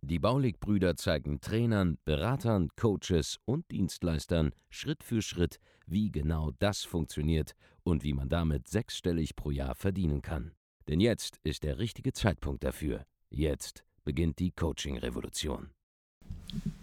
[0.00, 7.54] Die Baulig-Brüder zeigen Trainern, Beratern, Coaches und Dienstleistern Schritt für Schritt, wie genau das funktioniert
[7.82, 10.52] und wie man damit sechsstellig pro Jahr verdienen kann.
[10.88, 13.04] Denn jetzt ist der richtige Zeitpunkt dafür.
[13.30, 15.70] Jetzt beginnt die Coaching-Revolution.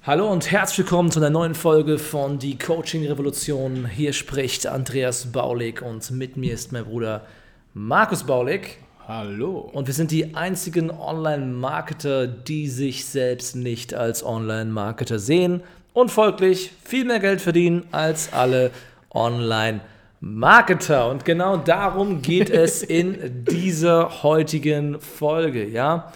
[0.04, 3.86] Hallo und herzlich willkommen zu einer neuen Folge von Die Coaching Revolution.
[3.86, 7.28] Hier spricht Andreas Baulig und mit mir ist mein Bruder
[7.74, 8.78] Markus Baulig.
[9.10, 9.68] Hallo.
[9.74, 15.64] Und wir sind die einzigen Online-Marketer, die sich selbst nicht als Online-Marketer sehen
[15.94, 18.70] und folglich viel mehr Geld verdienen als alle
[19.10, 21.10] Online-Marketer.
[21.10, 26.14] Und genau darum geht es in dieser heutigen Folge, ja?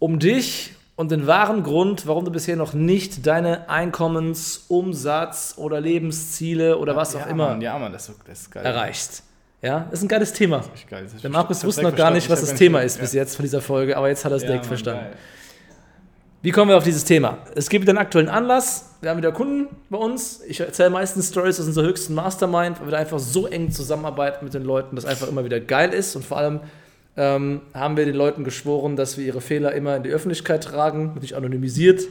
[0.00, 5.80] Um dich und den wahren Grund, warum du bisher noch nicht deine Einkommens-, Umsatz- oder
[5.80, 9.22] Lebensziele oder was ja, auch immer Mann, ja, Mann, das das erreichst.
[9.66, 10.62] Ja, das ist ein geiles Thema.
[10.88, 11.06] Geil.
[11.20, 12.54] Der Markus wusste noch gar nicht, was das.
[12.54, 13.22] Thema ist hab bis ja.
[13.22, 15.00] jetzt von dieser Folge, aber jetzt hat er es Ja, direkt Mann, verstanden.
[15.06, 15.16] geil.
[16.42, 17.38] Wie kommen wir auf dieses Thema?
[17.56, 18.90] Es gibt wieder einen aktuellen Anlass.
[19.00, 20.40] Wir haben wieder Kunden bei uns.
[20.46, 24.44] Ich erzähle meistens Stories aus unserer höchsten Mastermind, weil wir da einfach so eng zusammenarbeiten
[24.44, 26.14] mit den Leuten, dass einfach immer wieder geil ist.
[26.14, 26.60] Und vor allem
[27.16, 31.06] ähm, haben wir den Leuten geschworen, dass wir ihre Fehler immer in die Öffentlichkeit tragen,
[31.08, 32.02] natürlich anonymisiert.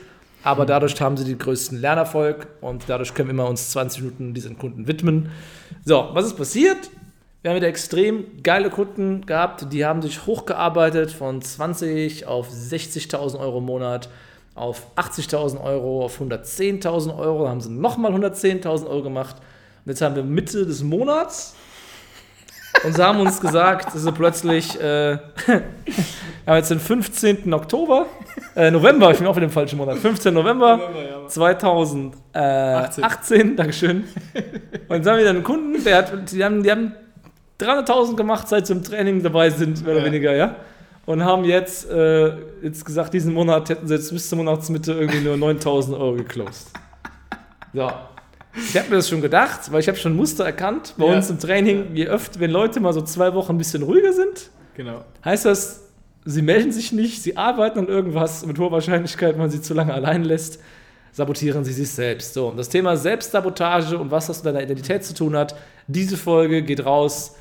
[0.44, 4.33] Aber dadurch haben sie den größten Lernerfolg und dadurch können wir immer uns 20 Minuten
[4.33, 5.30] diesen Kunden widmen.
[5.86, 6.89] So, was ist passiert?
[7.46, 13.40] Wir haben wieder extrem geile Kunden gehabt, die haben sich hochgearbeitet von 20 auf 60.000
[13.40, 14.10] Euro im Monat,
[14.56, 19.36] auf 80.000 Euro, auf 110.000 Euro, dann haben sie nochmal 110.000 Euro gemacht.
[19.86, 21.54] Und jetzt haben wir Mitte des Monats
[22.84, 25.62] und sie haben uns gesagt, dass sie plötzlich, äh, wir
[26.48, 27.54] haben jetzt den 15.
[27.54, 28.08] Oktober,
[28.56, 30.34] äh, November, ich bin auch in dem falschen Monat, 15.
[30.34, 30.80] November
[31.28, 34.05] 2018, Dankeschön.
[34.88, 36.95] Und jetzt haben wir wieder einen Kunden, der hat, die haben, die haben
[37.60, 40.05] 300.000 gemacht, seit sie im Training dabei sind, mehr oder Ja.
[40.08, 40.55] weniger, ja.
[41.05, 42.33] Und haben jetzt, äh,
[42.64, 46.70] jetzt gesagt, diesen Monat hätten sie jetzt bis zur Monatsmitte irgendwie nur 9.000 Euro geclosed.
[47.73, 47.92] So.
[48.58, 51.16] Ich habe mir das schon gedacht, weil ich habe schon Muster erkannt bei Ja.
[51.16, 51.93] uns im Training.
[51.93, 55.04] Je öfter, wenn Leute mal so zwei Wochen ein bisschen ruhiger sind, Genau.
[55.23, 55.82] heißt das,
[56.23, 59.73] sie melden sich nicht, sie arbeiten an irgendwas mit hoher Wahrscheinlichkeit, wenn man sie zu
[59.73, 60.60] lange allein lässt,
[61.11, 62.33] sabotieren sie sich selbst.
[62.33, 65.55] So, und das Thema Selbstsabotage und was das mit deiner Identität zu tun hat,
[65.87, 67.36] diese Folge geht raus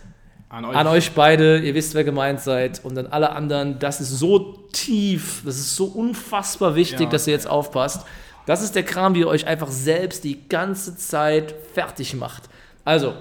[0.49, 0.77] An euch.
[0.77, 4.39] an euch beide, ihr wisst, wer gemeint seid, und an alle anderen, das ist so
[4.73, 7.07] tief, das ist so unfassbar wichtig, Ja.
[7.09, 8.07] dass ihr jetzt aufpasst.
[8.47, 12.45] Das ist der Kram, wie ihr euch einfach selbst die ganze Zeit fertig macht.
[12.85, 13.15] Also,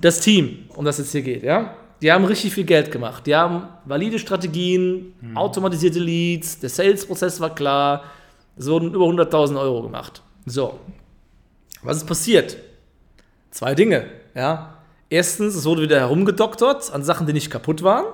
[0.00, 3.26] das Team, um das jetzt hier geht, ja, die haben richtig viel Geld gemacht.
[3.26, 8.04] Die haben valide Strategien, automatisierte Leads, der Sales-Prozess war klar,
[8.56, 10.22] es wurden über 100.000 Euro gemacht.
[10.46, 10.78] So,
[11.82, 12.56] was ist passiert?
[13.50, 14.73] Zwei Dinge, ja.
[15.10, 18.06] Erstens, es wurde wieder herumgedoktert an Sachen, die nicht kaputt waren.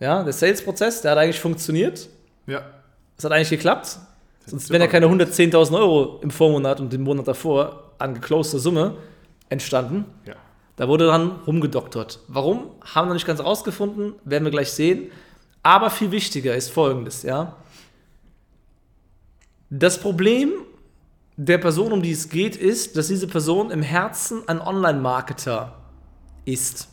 [0.00, 2.08] Ja, der Sales-Prozess, der hat eigentlich funktioniert.
[2.46, 2.62] Ja.
[3.16, 3.98] Es hat eigentlich geklappt.
[4.46, 8.96] Sonst wären ja keine 110.000 Euro im Vormonat und im Monat davor an gecloster Summe
[9.48, 10.06] entstanden.
[10.26, 10.34] Ja.
[10.76, 12.20] Da wurde dann rumgedoktert.
[12.28, 12.70] Warum?
[12.82, 15.10] Haben wir noch nicht ganz rausgefunden, werden wir gleich sehen.
[15.62, 17.56] Aber viel wichtiger ist folgendes, ja.
[19.68, 20.52] Das Problem
[21.36, 25.79] der Person, um die es geht, ist, dass diese Person im Herzen ein Online-Marketer
[26.44, 26.88] ist.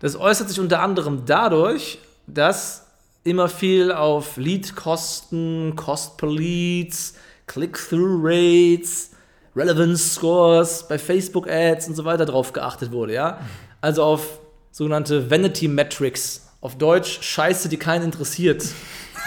[0.00, 2.86] Das äußert sich unter anderem dadurch, dass
[3.24, 7.14] immer viel auf Lead-Kosten, Cost per Leads,
[7.46, 9.10] Click-Through-Rates,
[9.56, 13.40] Relevance Scores bei Facebook-Ads und so weiter drauf geachtet wurde, ja.
[13.80, 16.44] Also auf sogenannte Vanity Metrics.
[16.60, 18.64] Auf Deutsch Scheiße, die keinen interessiert.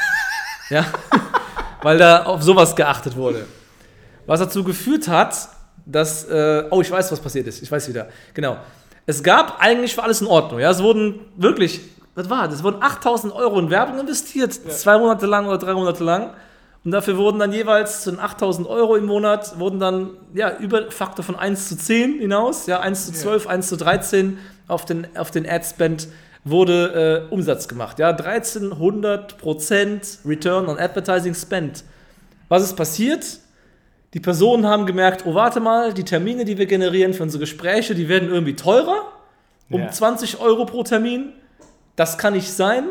[0.69, 0.85] ja.
[1.81, 3.45] Weil da auf sowas geachtet wurde.
[4.25, 5.49] Was dazu geführt hat,
[5.85, 7.61] dass, äh, oh, ich weiß, was passiert ist.
[7.61, 8.09] Ich weiß wieder.
[8.33, 8.57] Genau.
[9.05, 10.59] Es gab eigentlich für alles in Ordnung.
[10.59, 11.81] Ja, es wurden wirklich,
[12.15, 12.57] was war das?
[12.57, 16.33] Es wurden 8000 Euro in Werbung investiert, zwei Monate lang oder drei Monate lang.
[16.83, 20.91] Und dafür wurden dann jeweils zu den 8000 Euro im Monat, wurden dann, ja, über
[20.91, 25.05] Faktor von 1 zu 10 hinaus, ja, 1 zu 12, 1 zu 13 auf den,
[25.15, 26.07] auf den Ad-Spend
[26.43, 27.99] wurde äh, Umsatz gemacht.
[27.99, 31.83] Ja, 1300% Return on Advertising Spend.
[32.49, 33.23] Was ist passiert?
[34.13, 37.95] Die Personen haben gemerkt, oh, warte mal, die Termine, die wir generieren für unsere Gespräche,
[37.95, 39.07] die werden irgendwie teurer.
[39.69, 39.89] Um Ja.
[39.89, 41.31] 20 Euro pro Termin.
[41.95, 42.85] Das kann nicht sein.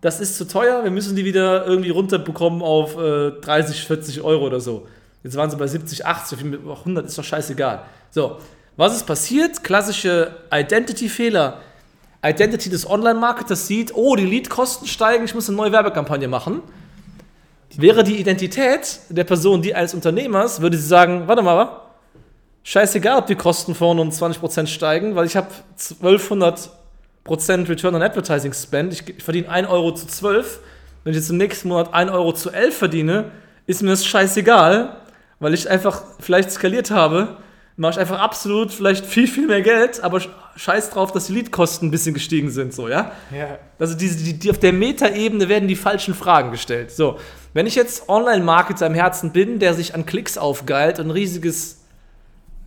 [0.00, 0.84] Das ist zu teuer.
[0.84, 4.86] Wir müssen die wieder irgendwie runterbekommen auf äh, 30, 40 Euro oder so.
[5.22, 7.82] Jetzt waren sie bei 70, 80, auf 100 ist doch scheißegal.
[8.10, 8.36] So,
[8.76, 9.62] Was ist passiert?
[9.62, 11.60] Klassische Identity-Fehler.
[12.24, 16.62] Identity des Online-Marketers sieht, oh, die Lead-Kosten steigen, ich muss eine neue Werbekampagne machen.
[17.76, 21.80] Wäre die Identität der Person, die eines Unternehmers, würde sie sagen, warte mal,
[22.62, 25.48] scheißegal, ob die Kosten vorne um 20% steigen, weil ich habe
[26.02, 26.68] 1200%
[27.68, 30.60] Return on Advertising Spend, ich, ich verdiene 1 Euro zu 12,
[31.04, 33.30] wenn ich jetzt im nächsten Monat 1 Euro zu 11 verdiene,
[33.66, 34.96] ist mir das scheißegal,
[35.38, 37.36] weil ich einfach vielleicht skaliert habe,
[37.76, 40.20] mache ich einfach absolut vielleicht viel, viel mehr Geld, aber
[40.56, 43.12] scheiß drauf, dass die Leadkosten ein bisschen gestiegen sind, so, ja?
[43.36, 43.58] Ja.
[43.78, 46.92] Also diese, die, die auf der Metaebene werden die falschen Fragen gestellt.
[46.92, 47.18] So,
[47.54, 51.84] wenn ich jetzt Online-Marketer im Herzen bin, der sich an Klicks aufgeilt und ein riesiges,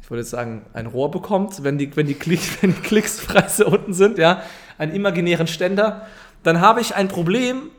[0.02, 3.66] ich würde jetzt sagen, ein Rohr bekommt, wenn die, wenn die, Klick, wenn die Klickspreise
[3.66, 4.42] unten sind, ja,
[4.78, 6.08] einen imaginären Ständer,
[6.42, 7.70] dann habe ich ein Problem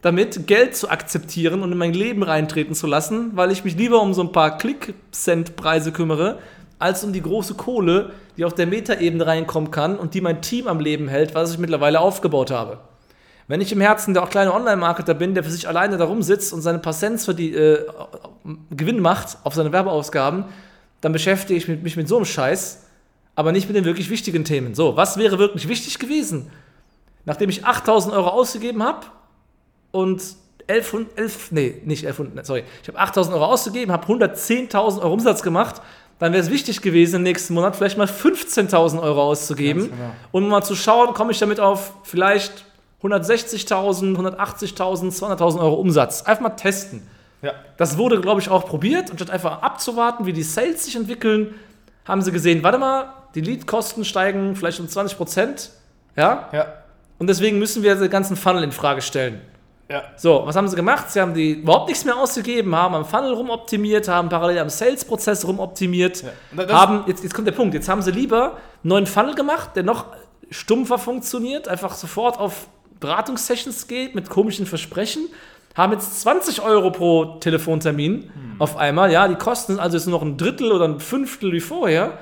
[0.00, 4.00] damit, Geld zu akzeptieren und in mein Leben reintreten zu lassen, weil ich mich lieber
[4.00, 6.38] um so ein paar Klick-Cent-Preise kümmere,
[6.78, 10.66] als um die große Kohle, die auf der Metaebene reinkommen kann und die mein Team
[10.66, 12.80] am Leben hält, was ich mittlerweile aufgebaut habe.
[13.46, 16.52] Wenn ich im Herzen der auch kleine Online-Marketer bin, der für sich alleine da rumsitzt
[16.52, 17.86] und seine Cents für die äh,
[18.70, 20.44] Gewinn macht auf seine Werbeausgaben,
[21.00, 22.84] dann beschäftige ich mich mit so einem Scheiß,
[23.34, 24.74] aber nicht mit den wirklich wichtigen Themen.
[24.74, 26.50] So, was wäre wirklich wichtig gewesen?
[27.26, 29.06] Nachdem ich 8000 Euro ausgegeben habe
[29.90, 30.22] und
[30.66, 35.42] 11, 11 nee, nicht 1100, sorry, ich habe 8000 Euro ausgegeben, habe 110.000 Euro Umsatz
[35.42, 35.82] gemacht
[36.18, 40.10] dann wäre es wichtig gewesen, im nächsten Monat vielleicht mal 15.000 Euro auszugeben genau.
[40.32, 42.64] und mal zu schauen, komme ich damit auf vielleicht
[43.04, 46.22] 160.000, 180.000, 200.000 Euro Umsatz.
[46.22, 47.02] Einfach mal testen.
[47.42, 47.52] Ja.
[47.76, 51.54] Das wurde, glaube ich, auch probiert und statt einfach abzuwarten, wie die Sales sich entwickeln,
[52.06, 55.70] haben sie gesehen, warte mal, die Leadkosten steigen vielleicht um 20 Prozent.
[56.16, 56.48] Ja?
[56.52, 56.66] Ja.
[57.18, 59.40] Und deswegen müssen wir den ganzen Funnel in Frage stellen.
[59.90, 60.02] Ja.
[60.16, 61.10] So, was haben sie gemacht?
[61.10, 65.46] Sie haben die überhaupt nichts mehr ausgegeben, haben am Funnel rumoptimiert, haben parallel am Sales-Prozess
[65.46, 66.24] rumoptimiert,
[66.56, 66.68] Ja.
[66.68, 69.82] Haben, jetzt, jetzt kommt der Punkt, jetzt haben sie lieber einen neuen Funnel gemacht, der
[69.82, 70.06] noch
[70.50, 72.66] stumpfer funktioniert, einfach sofort auf
[73.04, 75.28] Beratungssessions geht mit komischen Versprechen,
[75.74, 80.18] haben jetzt 20 Euro pro Telefontermin auf einmal, ja, die kosten sind also jetzt nur
[80.18, 82.18] noch ein Drittel oder ein Fünftel wie vorher,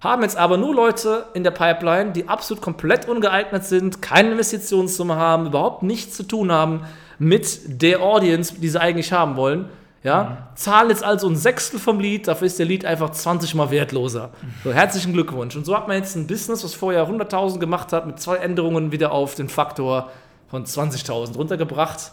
[0.00, 5.16] haben jetzt aber nur Leute in der Pipeline, die absolut komplett ungeeignet sind, keine Investitionssumme
[5.16, 6.86] haben, überhaupt nichts zu tun haben
[7.18, 9.68] mit der Audience, die sie eigentlich haben wollen.
[10.04, 13.70] Ja, zahlen jetzt also ein Sechstel vom Lead, dafür ist der Lead einfach 20 mal
[13.70, 14.32] wertloser.
[14.62, 15.56] So, herzlichen Glückwunsch.
[15.56, 18.92] Und so hat man jetzt ein Business, was vorher 100.000 gemacht hat, mit zwei Änderungen
[18.92, 20.10] wieder auf den Faktor
[20.48, 22.12] von 20.000 runtergebracht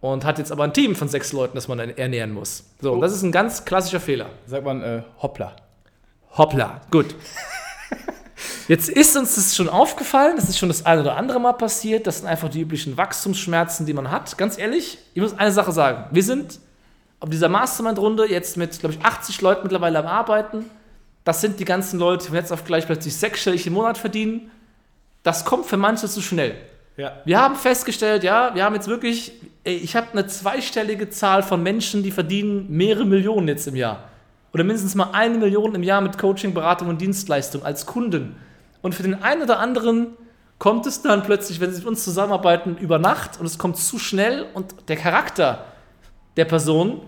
[0.00, 2.64] und hat jetzt aber ein Team von sechs Leuten, das man ernähren muss.
[2.80, 4.30] So, und das ist ein ganz klassischer Fehler.
[4.46, 5.54] Sagt man äh, hoppla.
[6.38, 7.14] Hoppla, gut.
[8.68, 12.06] Jetzt ist uns das schon aufgefallen, das ist schon das eine oder andere Mal passiert.
[12.06, 14.38] Das sind einfach die üblichen Wachstumsschmerzen, die man hat.
[14.38, 16.06] Ganz ehrlich, ich muss eine Sache sagen.
[16.10, 16.58] Wir sind
[17.22, 20.68] auf dieser Mastermind-Runde jetzt mit, glaube ich, 80 Leuten mittlerweile am Arbeiten.
[21.22, 24.50] Das sind die ganzen Leute, die von jetzt auf gleich plötzlich sechsstellig im Monat verdienen.
[25.22, 26.56] Das kommt für manche zu schnell.
[26.96, 27.22] Ja.
[27.24, 29.32] Wir haben festgestellt, ja, wir haben jetzt wirklich,
[29.62, 34.02] ey, ich habe eine zweistellige Zahl von Menschen, die verdienen mehrere Millionen jetzt im Jahr.
[34.52, 38.34] Oder mindestens mal eine Million im Jahr mit Coaching, Beratung und Dienstleistung als Kunden.
[38.82, 40.08] Und für den einen oder anderen
[40.58, 44.00] kommt es dann plötzlich, wenn sie mit uns zusammenarbeiten, über Nacht und es kommt zu
[44.00, 45.66] schnell und der Charakter
[46.36, 47.02] der Person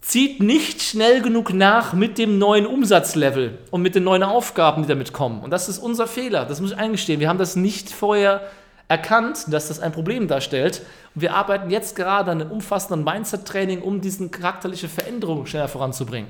[0.00, 4.88] zieht nicht schnell genug nach mit dem neuen Umsatzlevel und mit den neuen Aufgaben, die
[4.88, 5.42] damit kommen.
[5.42, 7.20] Und das ist unser Fehler, das muss ich eingestehen.
[7.20, 8.40] Wir haben das nicht vorher
[8.88, 10.82] erkannt, dass das ein Problem darstellt.
[11.14, 16.28] Und wir arbeiten jetzt gerade an einem umfassenden Mindset-Training, um diesen charakterliche Veränderung schneller voranzubringen.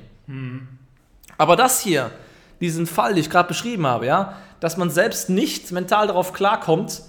[1.37, 2.11] Aber das hier,
[2.59, 7.01] diesen Fall, den ich gerade beschrieben habe, ja, dass man selbst nicht mental darauf klarkommt,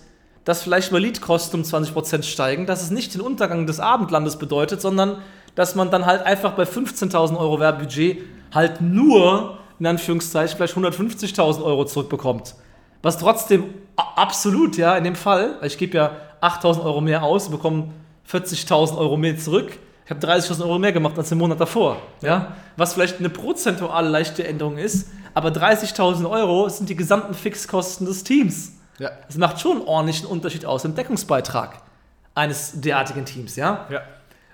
[0.44, 4.80] dass vielleicht mal Leadkosten um 20% steigen, dass es nicht den Untergang des Abendlandes bedeutet,
[4.80, 5.18] sondern
[5.54, 11.62] dass man dann halt einfach bei 15.000 Euro Werbebudget halt nur, in Anführungszeichen, vielleicht 150.000
[11.62, 12.54] Euro zurückbekommt.
[13.02, 13.64] Was trotzdem
[13.96, 17.88] absolut, ja, in dem Fall, weil ich gebe ja 8.000 Euro mehr aus und bekomme
[18.30, 19.78] 40.000 Euro mehr zurück.
[20.04, 21.96] Ich habe 30.000 Euro mehr gemacht als im Monat davor.
[22.20, 22.56] Ja?
[22.76, 28.24] Was vielleicht eine prozentuale leichte Änderung ist, aber 30.000 Euro sind die gesamten Fixkosten des
[28.24, 28.72] Teams.
[28.98, 29.10] Ja.
[29.26, 31.80] Das macht schon einen ordentlichen Unterschied aus im Deckungsbeitrag
[32.34, 33.86] eines derartigen Teams, ja?
[33.90, 34.00] Ja.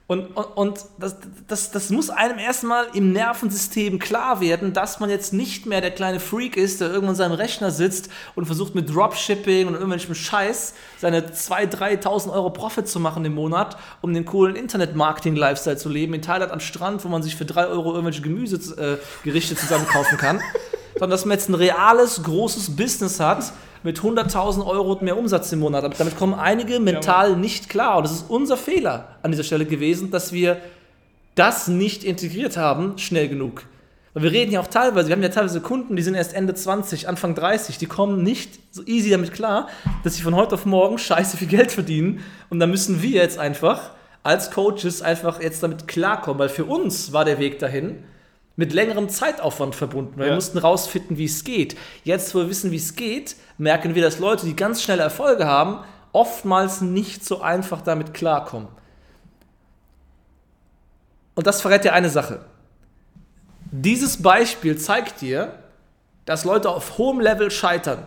[0.09, 1.17] Und, und, und das,
[1.49, 5.91] das, das muss einem erstmal im Nervensystem klar werden, dass man jetzt nicht mehr der
[5.91, 10.15] kleine Freak ist, der irgendwann an seinem Rechner sitzt und versucht mit Dropshipping und irgendwelchem
[10.15, 15.91] Scheiß seine 2.000, 3.000 Euro Profit zu machen im Monat, um den coolen Internet-Marketing-Lifestyle zu
[15.91, 19.57] leben, in Thailand am Strand, wo man sich für 3 Euro irgendwelche Gemüsegerichte äh, Gerichte
[19.57, 20.41] zusammen kaufen kann.
[20.99, 23.52] Sondern dass man jetzt ein reales, großes Business hat
[23.83, 25.99] mit 100.000 Euro und mehr Umsatz im Monat.
[25.99, 27.99] Damit kommen einige mental nicht klar.
[27.99, 30.59] Und das ist unser Fehler an dieser Stelle gewesen, dass wir
[31.35, 33.64] das nicht integriert haben, schnell genug.
[34.14, 36.55] Weil wir reden ja auch teilweise, wir haben ja teilweise Kunden, die sind erst Ende
[36.55, 39.69] 20, Anfang 30, die kommen nicht so easy damit klar,
[40.02, 42.21] dass sie von heute auf morgen scheiße viel Geld verdienen.
[42.50, 43.93] Und da müssen wir jetzt einfach
[44.25, 48.02] als Coaches einfach jetzt damit klarkommen, weil für uns war der Weg dahin
[48.59, 50.15] mit längerem Zeitaufwand verbunden.
[50.17, 50.31] Weil Ja.
[50.33, 51.77] Wir mussten rausfinden, wie es geht.
[52.03, 55.47] Jetzt, wo wir wissen, wie es geht, merken wir, dass Leute, die ganz schnelle Erfolge
[55.47, 58.67] haben, oftmals nicht so einfach damit klarkommen.
[61.37, 62.47] Und das verrät dir eine Sache.
[63.71, 65.62] Dieses Beispiel zeigt dir,
[66.25, 68.07] dass Leute auf hohem Level scheitern.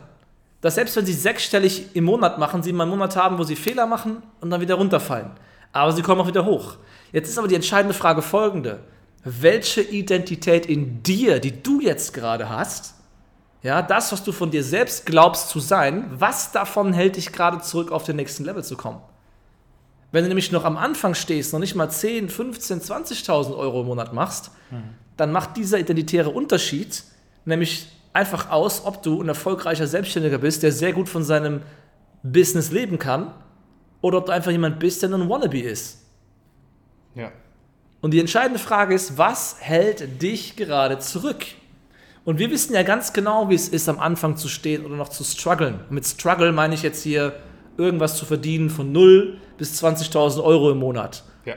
[0.59, 3.55] Dass selbst wenn sie sechsstellig im Monat machen, sie mal einen Monat haben, wo sie
[3.55, 5.31] Fehler machen und dann wieder runterfallen.
[5.71, 6.75] Aber sie kommen auch wieder hoch.
[7.13, 8.81] Jetzt ist aber die entscheidende Frage folgende.
[9.23, 12.95] Welche Identität in dir, die du jetzt gerade hast,
[13.63, 17.61] ja, das, was du von dir selbst glaubst zu sein, was davon hält dich gerade
[17.61, 19.01] zurück, auf den nächsten Level zu kommen?
[20.11, 23.87] Wenn du nämlich noch am Anfang stehst, noch nicht mal 10, 15, 20.000 Euro im
[23.87, 24.51] Monat machst,
[25.15, 27.03] dann macht dieser identitäre Unterschied
[27.45, 31.61] nämlich einfach aus, ob du ein erfolgreicher Selbstständiger bist, der sehr gut von seinem
[32.23, 33.33] Business leben kann,
[34.01, 36.03] oder ob du einfach jemand bist, der nur ein Wannabe ist.
[37.15, 37.31] Ja.
[38.01, 41.45] Und die entscheidende Frage ist, was hält dich gerade zurück?
[42.25, 45.09] Und wir wissen ja ganz genau, wie es ist, am Anfang zu stehen oder noch
[45.09, 45.79] zu strugglen.
[45.89, 47.33] Und mit Struggle meine ich jetzt hier
[47.77, 51.23] irgendwas zu verdienen von 0 bis 20.000 Euro im Monat.
[51.45, 51.55] Ja.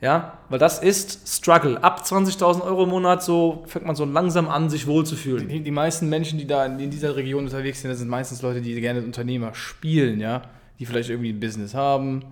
[0.00, 1.82] Ja, weil das ist Struggle.
[1.82, 5.48] Ab 20.000 Euro im Monat so fängt man so langsam an, sich wohlzufühlen.
[5.48, 8.40] Die, die meisten Menschen, die da in, in dieser Region unterwegs sind, das sind meistens
[8.40, 10.42] Leute, die gerne Unternehmer spielen, ja.
[10.78, 12.24] Die vielleicht irgendwie ein Business haben,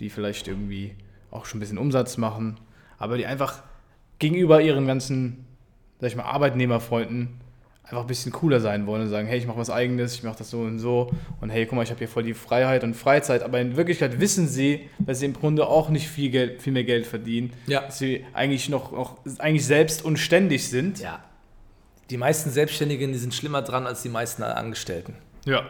[0.00, 0.94] die vielleicht irgendwie
[1.30, 2.58] auch schon ein bisschen Umsatz machen,
[2.98, 3.62] aber die einfach
[4.18, 5.46] gegenüber ihren ganzen,
[6.00, 7.40] sag ich mal, Arbeitnehmerfreunden
[7.84, 10.36] einfach ein bisschen cooler sein wollen und sagen, hey, ich mache was eigenes, ich mache
[10.38, 12.94] das so und so und hey, guck mal, ich habe hier voll die Freiheit und
[12.94, 16.74] Freizeit, aber in Wirklichkeit wissen sie, dass sie im Grunde auch nicht viel Geld, viel
[16.74, 17.80] mehr Geld verdienen, Ja.
[17.86, 21.00] dass sie eigentlich noch, noch eigentlich selbst und ständig sind.
[21.00, 21.24] Ja.
[22.10, 25.14] Die meisten Selbstständigen, die sind schlimmer dran als die meisten Angestellten.
[25.46, 25.62] Ja,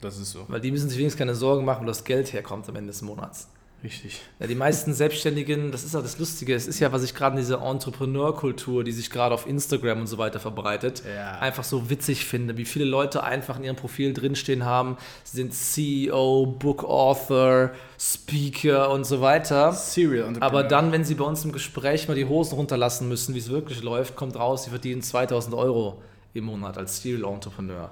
[0.00, 0.44] das ist so.
[0.48, 3.02] Weil die müssen sich wenigstens keine Sorgen machen, wo das Geld herkommt am Ende des
[3.02, 3.48] Monats.
[3.84, 4.20] Richtig.
[4.40, 7.36] Ja, die meisten Selbstständigen, das ist auch das Lustige, es ist ja, was ich gerade
[7.36, 11.38] in dieser Entrepreneur-Kultur, die sich gerade auf Instagram und so weiter verbreitet, Ja.
[11.38, 15.52] einfach so witzig finde, wie viele Leute einfach in ihrem Profil drinstehen haben, sie sind
[15.54, 19.72] CEO, Book Author, Speaker und so weiter.
[19.72, 20.42] Serial Entrepreneur.
[20.48, 23.50] Aber dann, wenn sie bei uns im Gespräch mal die Hosen runterlassen müssen, wie es
[23.50, 26.02] wirklich läuft, kommt raus, sie verdienen 2000 Euro
[26.34, 27.90] im Monat als Serial Entrepreneur.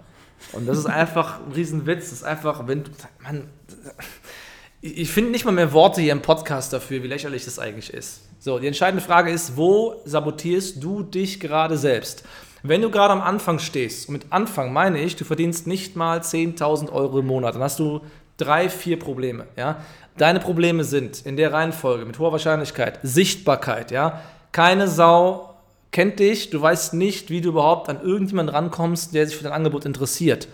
[0.52, 2.10] Und das ist einfach ein Riesenwitz.
[2.10, 2.90] Das ist einfach, wenn du,
[3.22, 3.48] man,
[4.86, 8.20] ich finde nicht mal mehr Worte hier im Podcast dafür, wie lächerlich das eigentlich ist.
[8.38, 12.22] So, die entscheidende Frage ist, wo sabotierst du dich gerade selbst?
[12.62, 16.18] Wenn du gerade am Anfang stehst, und mit Anfang meine ich, du verdienst nicht mal
[16.18, 18.02] 10.000 Euro im Monat, dann hast du
[18.36, 19.46] drei, vier Probleme.
[19.56, 19.78] Ja?
[20.18, 23.90] Deine Probleme sind in der Reihenfolge mit hoher Wahrscheinlichkeit Sichtbarkeit.
[23.90, 24.20] Ja?
[24.52, 25.54] Keine Sau
[25.92, 29.52] kennt dich, du weißt nicht, wie du überhaupt an irgendjemanden rankommst, der sich für dein
[29.54, 30.46] Angebot interessiert.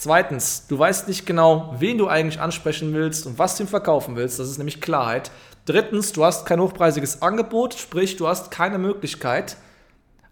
[0.00, 4.14] Zweitens, du weißt nicht genau, wen du eigentlich ansprechen willst und was du ihm verkaufen
[4.14, 4.38] willst.
[4.38, 5.32] Das ist nämlich Klarheit.
[5.64, 9.56] Drittens, du hast kein hochpreisiges Angebot, sprich, du hast keine Möglichkeit,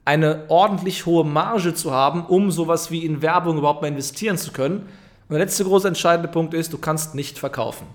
[0.04, 4.52] eine ordentlich hohe Marge zu haben, um sowas wie in Werbung überhaupt mal investieren zu
[4.52, 4.82] können.
[5.28, 7.88] Und der letzte große entscheidende Punkt ist, du kannst nicht verkaufen.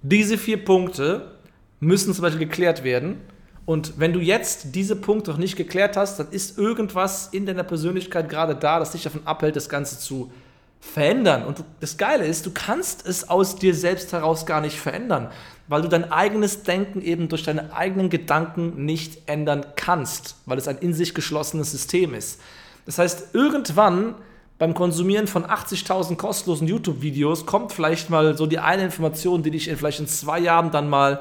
[0.00, 1.32] Diese vier Punkte
[1.78, 3.20] müssen zum Beispiel geklärt werden.
[3.66, 7.64] Und wenn du jetzt diese Punkte noch nicht geklärt hast, dann ist irgendwas in deiner
[7.64, 10.32] Persönlichkeit gerade da, das dich davon abhält, das Ganze zu
[10.80, 11.44] verändern.
[11.44, 15.30] Und du, das Geile ist, du kannst es aus dir selbst heraus gar nicht verändern,
[15.68, 20.66] weil du dein eigenes Denken eben durch deine eigenen Gedanken nicht ändern kannst, weil es
[20.66, 22.40] ein in sich geschlossenes System ist.
[22.86, 24.14] Das heißt, irgendwann
[24.58, 29.68] beim Konsumieren von 80.000 kostenlosen YouTube-Videos kommt vielleicht mal so die eine Information, die dich
[29.68, 31.20] in vielleicht in zwei Jahren dann mal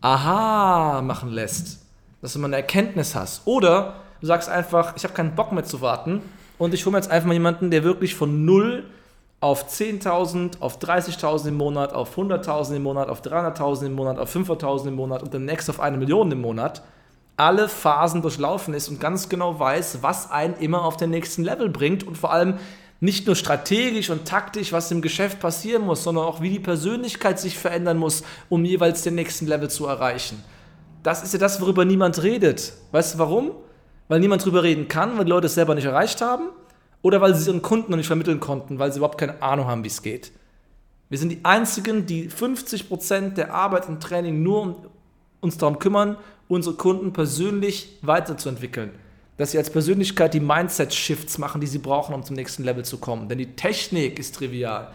[0.00, 1.80] aha machen lässt,
[2.20, 3.46] dass du mal eine Erkenntnis hast.
[3.46, 6.20] Oder du sagst einfach, ich habe keinen Bock mehr zu warten
[6.62, 8.84] und ich hole mir jetzt einfach mal jemanden, der wirklich von 0
[9.40, 14.34] auf 10.000, auf 30.000 im Monat, auf 100.000 im Monat, auf 300.000 im Monat, auf
[14.34, 16.82] 500.000 im Monat und demnächst auf eine Million im Monat
[17.36, 21.68] alle Phasen durchlaufen ist und ganz genau weiß, was einen immer auf den nächsten Level
[21.68, 22.58] bringt und vor allem
[23.00, 27.40] nicht nur strategisch und taktisch, was im Geschäft passieren muss, sondern auch wie die Persönlichkeit
[27.40, 30.44] sich verändern muss, um jeweils den nächsten Level zu erreichen.
[31.02, 32.74] Das ist ja das, worüber niemand redet.
[32.92, 33.50] Weißt du warum?
[34.12, 36.50] Weil niemand drüber reden kann, weil die Leute es selber nicht erreicht haben
[37.00, 39.68] oder weil sie es ihren Kunden noch nicht vermitteln konnten, weil sie überhaupt keine Ahnung
[39.68, 40.32] haben, wie es geht.
[41.08, 44.76] Wir sind die Einzigen, die 50% der Arbeit und Training nur um
[45.40, 48.90] uns darum kümmern, unsere Kunden persönlich weiterzuentwickeln.
[49.38, 52.98] Dass sie als Persönlichkeit die Mindset-Shifts machen, die sie brauchen, um zum nächsten Level zu
[52.98, 53.30] kommen.
[53.30, 54.92] Denn die Technik ist trivial.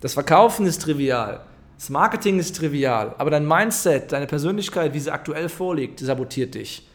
[0.00, 1.40] Das Verkaufen ist trivial.
[1.76, 3.16] Das Marketing ist trivial.
[3.18, 6.86] Aber dein Mindset, deine Persönlichkeit, wie sie aktuell vorliegt, sabotiert dich.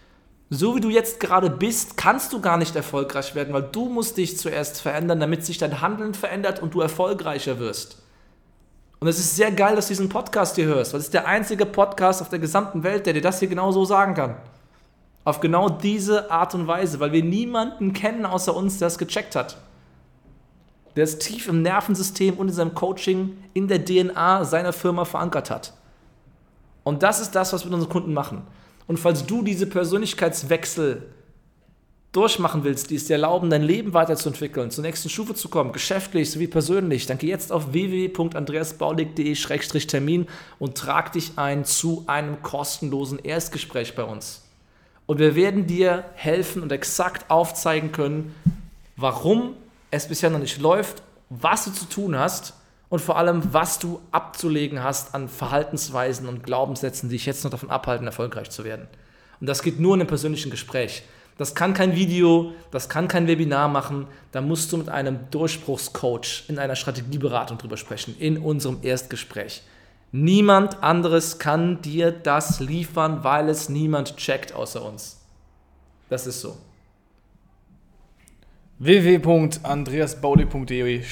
[0.51, 4.17] So wie du jetzt gerade bist, kannst du gar nicht erfolgreich werden, weil du musst
[4.17, 8.01] dich zuerst verändern, damit sich dein Handeln verändert und du erfolgreicher wirst.
[8.99, 11.27] Und es ist sehr geil, dass du diesen Podcast hier hörst, weil es ist der
[11.27, 14.35] einzige Podcast auf der gesamten Welt, der dir das hier genau so sagen kann.
[15.23, 19.35] Auf genau diese Art und Weise, weil wir niemanden kennen außer uns, der es gecheckt
[19.35, 19.57] hat.
[20.95, 25.51] Der es tief im Nervensystem und in seinem Coaching in der DNA seiner Firma verankert
[25.51, 25.73] hat.
[26.83, 28.47] Und das ist das, was wir mit unseren Kunden machen.
[28.89, 31.03] Und falls du diese Persönlichkeitswechsel
[32.11, 36.31] durchmachen willst, die es dir erlauben, dein Leben weiterzuentwickeln, zur nächsten Stufe zu kommen, geschäftlich
[36.31, 40.25] sowie persönlich, dann geh jetzt auf www.andreasbaulig.de-termin
[40.57, 44.41] und trag dich ein zu einem kostenlosen Erstgespräch bei uns.
[45.05, 48.33] Und wir werden dir helfen und exakt aufzeigen können,
[48.97, 49.53] warum
[49.91, 52.55] es bisher noch nicht läuft, was du zu tun hast
[52.89, 57.51] und vor allem, was du abzulegen hast an Verhaltensweisen und Glaubenssätzen, die dich jetzt noch
[57.51, 58.87] davon abhalten, erfolgreich zu werden.
[59.39, 61.03] Und das geht nur in einem persönlichen Gespräch.
[61.37, 64.07] Das kann kein Video, das kann kein Webinar machen.
[64.33, 69.61] Da musst du mit einem Durchbruchscoach in einer Strategieberatung drüber sprechen, in unserem Erstgespräch.
[70.11, 75.21] Niemand anderes kann dir das liefern, weil es niemand checkt außer uns.
[76.09, 76.57] Das ist so.
[78.79, 81.03] www.andreasbaulig.de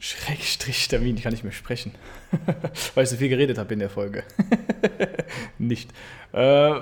[0.00, 1.94] Schrägstrich Termin, ich kann nicht mehr sprechen,
[2.94, 4.22] weil ich so viel geredet habe in der Folge.
[5.58, 5.90] nicht.
[6.32, 6.80] Äh,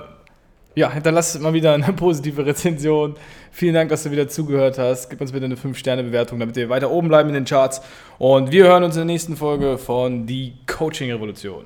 [0.75, 3.15] ja, hinterlass mal wieder eine positive Rezension.
[3.51, 5.09] Vielen Dank, dass du wieder zugehört hast.
[5.09, 7.81] Gib uns bitte eine 5-Sterne-Bewertung, damit wir weiter oben bleiben in den Charts.
[8.19, 11.65] Und wir hören uns in der nächsten Folge von Die Coaching-Revolution.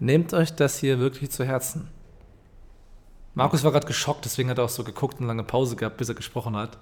[0.00, 1.88] Nehmt euch das hier wirklich zu Herzen.
[3.34, 6.08] Markus war gerade geschockt, deswegen hat er auch so geguckt und lange Pause gehabt, bis
[6.08, 6.78] er gesprochen hat.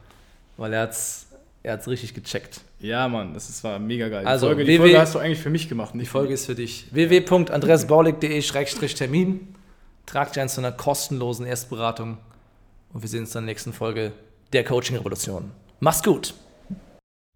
[0.56, 1.26] Weil er hat's,
[1.66, 2.62] er hat's richtig gecheckt.
[2.78, 4.25] Ja, Mann, das ist, war mega geil.
[4.25, 5.94] Also, die, Folge, die Folge hast du eigentlich für mich gemacht.
[5.94, 6.87] Die Folge ist für dich.
[6.92, 9.49] www.andreasbaulig.de-termin.
[10.06, 12.18] Trag dich ein zu einer kostenlosen Erstberatung
[12.92, 14.12] und wir sehen uns in der nächsten Folge
[14.52, 15.50] der Coaching Revolution.
[15.80, 16.35] Mach's gut!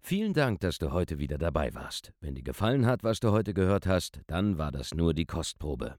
[0.01, 2.13] Vielen Dank, dass du heute wieder dabei warst.
[2.21, 5.97] Wenn dir gefallen hat, was du heute gehört hast, dann war das nur die Kostprobe.